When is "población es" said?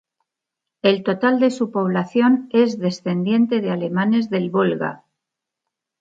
1.69-2.79